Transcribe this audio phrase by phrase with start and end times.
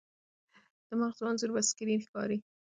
[0.87, 2.37] د مغزو انځور په سکرین ښکاري.